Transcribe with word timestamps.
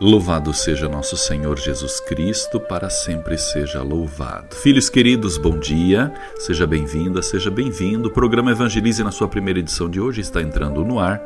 Louvado 0.00 0.54
seja 0.54 0.88
nosso 0.88 1.16
Senhor 1.16 1.58
Jesus 1.58 1.98
Cristo, 1.98 2.60
para 2.60 2.88
sempre 2.88 3.36
seja 3.36 3.82
louvado. 3.82 4.54
Filhos 4.54 4.88
queridos, 4.88 5.36
bom 5.36 5.58
dia, 5.58 6.14
seja 6.38 6.68
bem-vinda, 6.68 7.20
seja 7.20 7.50
bem-vindo. 7.50 8.08
O 8.08 8.12
programa 8.12 8.52
Evangelize, 8.52 9.02
na 9.02 9.10
sua 9.10 9.26
primeira 9.26 9.58
edição 9.58 9.90
de 9.90 10.00
hoje, 10.00 10.20
está 10.20 10.40
entrando 10.40 10.84
no 10.84 11.00
ar, 11.00 11.20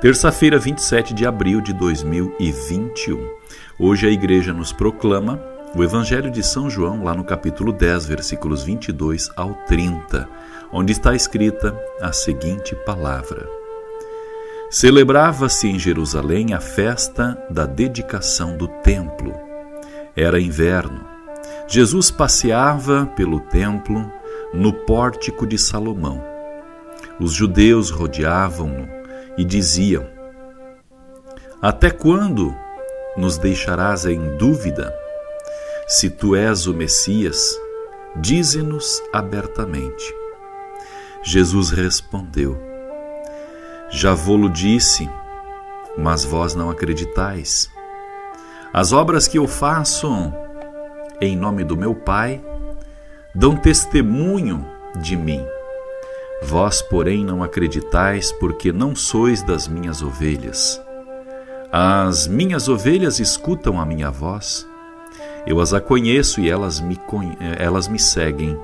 terça-feira, 0.00 0.58
27 0.58 1.14
de 1.14 1.24
abril 1.24 1.60
de 1.60 1.72
2021. 1.72 3.30
Hoje 3.78 4.08
a 4.08 4.10
igreja 4.10 4.52
nos 4.52 4.72
proclama 4.72 5.40
o 5.72 5.84
Evangelho 5.84 6.28
de 6.28 6.42
São 6.42 6.68
João, 6.68 7.04
lá 7.04 7.14
no 7.14 7.22
capítulo 7.22 7.72
10, 7.72 8.06
versículos 8.06 8.64
22 8.64 9.30
ao 9.36 9.54
30, 9.68 10.28
onde 10.72 10.90
está 10.90 11.14
escrita 11.14 11.80
a 12.00 12.12
seguinte 12.12 12.74
palavra: 12.74 13.48
Celebrava-se 14.70 15.68
em 15.68 15.78
Jerusalém 15.78 16.52
a 16.52 16.60
festa 16.60 17.40
da 17.48 17.66
dedicação 17.66 18.56
do 18.56 18.66
templo. 18.66 19.32
Era 20.16 20.40
inverno. 20.40 21.06
Jesus 21.68 22.10
passeava 22.10 23.06
pelo 23.16 23.40
templo 23.40 24.10
no 24.52 24.72
pórtico 24.72 25.46
de 25.46 25.56
Salomão. 25.56 26.22
Os 27.20 27.32
judeus 27.32 27.90
rodeavam-no 27.90 28.88
e 29.38 29.44
diziam: 29.44 30.04
Até 31.62 31.90
quando 31.90 32.54
nos 33.16 33.38
deixarás 33.38 34.04
em 34.04 34.36
dúvida? 34.36 34.92
Se 35.86 36.10
tu 36.10 36.34
és 36.34 36.66
o 36.66 36.74
Messias, 36.74 37.56
dize-nos 38.16 39.00
abertamente. 39.12 40.12
Jesus 41.22 41.70
respondeu: 41.70 42.65
Já 43.88 44.14
vou-lo 44.14 44.50
disse, 44.50 45.08
mas 45.96 46.24
vós 46.24 46.54
não 46.54 46.70
acreditais. 46.70 47.70
As 48.72 48.92
obras 48.92 49.28
que 49.28 49.38
eu 49.38 49.46
faço 49.46 50.32
em 51.20 51.36
nome 51.36 51.64
do 51.64 51.76
meu 51.76 51.94
Pai 51.94 52.44
dão 53.34 53.56
testemunho 53.56 54.66
de 55.00 55.16
mim. 55.16 55.44
Vós, 56.42 56.82
porém, 56.82 57.24
não 57.24 57.42
acreditais, 57.42 58.30
porque 58.32 58.72
não 58.72 58.94
sois 58.94 59.42
das 59.42 59.66
minhas 59.66 60.02
ovelhas. 60.02 60.80
As 61.72 62.26
minhas 62.26 62.68
ovelhas 62.68 63.18
escutam 63.20 63.80
a 63.80 63.86
minha 63.86 64.10
voz. 64.10 64.66
Eu 65.46 65.60
as 65.60 65.72
conheço 65.80 66.40
e 66.40 66.50
elas 66.50 66.80
me, 66.80 66.98
elas 67.58 67.88
me 67.88 67.98
seguem. 67.98 68.58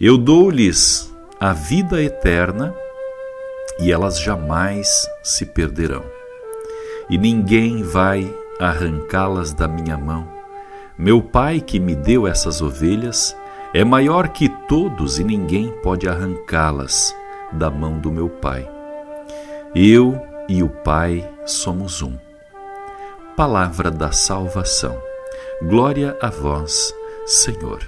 Eu 0.00 0.18
dou-lhes 0.18 1.12
a 1.40 1.52
vida 1.52 2.02
eterna 2.02 2.74
e 3.78 3.90
elas 3.90 4.20
jamais 4.20 5.08
se 5.22 5.46
perderão. 5.46 6.04
E 7.08 7.18
ninguém 7.18 7.82
vai 7.82 8.32
arrancá-las 8.60 9.52
da 9.52 9.66
minha 9.66 9.96
mão. 9.96 10.28
Meu 10.96 11.22
Pai 11.22 11.60
que 11.60 11.80
me 11.80 11.94
deu 11.94 12.26
essas 12.26 12.62
ovelhas 12.62 13.36
é 13.74 13.84
maior 13.84 14.28
que 14.28 14.48
todos 14.68 15.18
e 15.18 15.24
ninguém 15.24 15.70
pode 15.82 16.08
arrancá-las 16.08 17.14
da 17.52 17.70
mão 17.70 17.98
do 17.98 18.12
meu 18.12 18.28
Pai. 18.28 18.68
Eu 19.74 20.20
e 20.48 20.62
o 20.62 20.68
Pai 20.68 21.28
somos 21.46 22.02
um. 22.02 22.16
Palavra 23.36 23.90
da 23.90 24.12
salvação. 24.12 24.96
Glória 25.62 26.16
a 26.20 26.28
vós, 26.28 26.94
Senhor. 27.24 27.80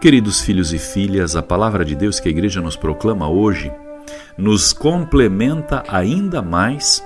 Queridos 0.00 0.40
filhos 0.40 0.72
e 0.72 0.78
filhas, 0.78 1.34
a 1.34 1.42
palavra 1.42 1.84
de 1.84 1.96
Deus 1.96 2.20
que 2.20 2.28
a 2.28 2.30
igreja 2.30 2.60
nos 2.60 2.76
proclama 2.76 3.28
hoje 3.28 3.72
nos 4.36 4.72
complementa 4.72 5.82
ainda 5.88 6.40
mais 6.42 7.04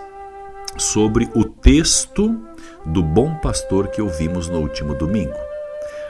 sobre 0.76 1.30
o 1.34 1.44
texto 1.44 2.36
do 2.84 3.02
bom 3.02 3.34
pastor 3.36 3.88
que 3.88 4.02
ouvimos 4.02 4.48
no 4.48 4.58
último 4.58 4.94
domingo. 4.94 5.36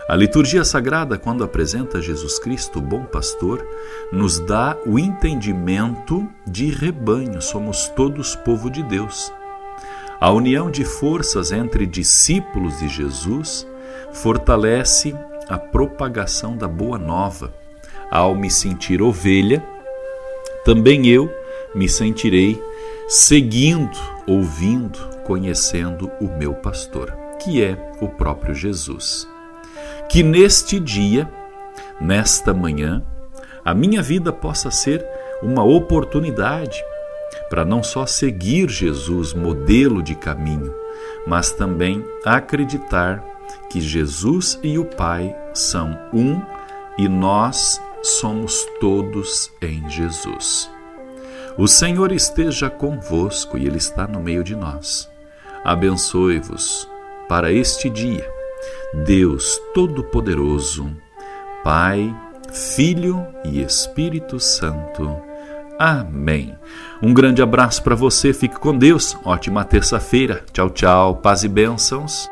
A 0.09 0.17
liturgia 0.17 0.65
sagrada, 0.65 1.17
quando 1.17 1.45
apresenta 1.45 2.03
Jesus 2.03 2.39
Cristo, 2.39 2.81
o 2.81 2.83
bom 2.83 3.05
pastor, 3.05 3.67
nos 4.11 4.39
dá 4.41 4.77
o 4.85 4.99
entendimento 4.99 6.29
de 6.47 6.71
rebanho, 6.71 7.41
somos 7.41 7.89
todos 7.89 8.35
povo 8.35 8.69
de 8.69 8.83
Deus. 8.83 9.33
A 10.21 10.31
união 10.31 10.71
de 10.71 10.85
forças 10.85 11.51
entre 11.51 11.87
discípulos 11.87 12.79
de 12.79 12.89
Jesus 12.89 13.67
fortalece 14.13 15.17
a 15.49 15.57
propagação 15.57 16.57
da 16.57 16.69
boa 16.69 16.99
nova. 16.99 17.53
Ao 18.11 18.35
me 18.35 18.51
sentir 18.51 19.01
ovelha, 19.01 19.65
também 20.65 21.07
eu 21.07 21.33
me 21.75 21.89
sentirei 21.89 22.63
seguindo, 23.09 23.99
ouvindo, 24.27 24.99
conhecendo 25.25 26.11
o 26.21 26.29
meu 26.29 26.55
pastor, 26.55 27.13
que 27.43 27.63
é 27.63 27.93
o 28.01 28.09
próprio 28.09 28.55
Jesus. 28.55 29.29
Que 30.09 30.23
neste 30.23 30.79
dia, 30.79 31.29
nesta 32.01 32.53
manhã, 32.53 33.03
a 33.65 33.75
minha 33.75 34.03
vida 34.03 34.33
possa 34.33 34.71
ser 34.71 35.05
uma 35.43 35.65
oportunidade 35.65 36.83
para 37.49 37.65
não 37.65 37.83
só 37.83 38.07
seguir 38.07 38.69
Jesus, 38.69 39.35
modelo 39.35 40.03
de 40.03 40.15
caminho, 40.15 40.75
mas 41.27 41.53
também 41.53 42.05
acreditar 42.25 43.25
que 43.71 43.81
Jesus 43.81 44.59
e 44.63 44.79
o 44.79 44.85
Pai 44.85 45.35
são 45.55 45.99
um 46.13 46.41
e 46.99 47.09
nós 47.09 47.81
somos 48.03 48.67
todos 48.81 49.53
em 49.61 49.89
Jesus. 49.89 50.71
O 51.57 51.69
Senhor 51.69 52.13
esteja 52.13 52.71
convosco 52.71 53.59
e 53.59 53.67
Ele 53.67 53.77
está 53.77 54.07
no 54.07 54.21
meio 54.21 54.43
de 54.43 54.57
nós. 54.57 55.11
Abençoe-vos 55.65 56.89
para 57.29 57.53
este 57.53 57.89
dia 57.89 58.29
Deus 59.05 59.61
Todo-Poderoso, 59.75 60.91
Pai, 61.63 62.15
Filho 62.53 63.27
e 63.45 63.63
Espírito 63.63 64.41
Santo. 64.41 65.17
Amém. 65.79 66.57
Um 67.03 67.13
grande 67.13 67.43
abraço 67.43 67.83
para 67.83 67.95
você, 67.95 68.33
fique 68.33 68.59
com 68.59 68.77
Deus. 68.77 69.17
Ótima 69.25 69.65
terça-feira. 69.65 70.45
Tchau, 70.53 70.71
tchau. 70.71 71.17
Paz 71.17 71.43
e 71.43 71.49
bênçãos. 71.49 72.32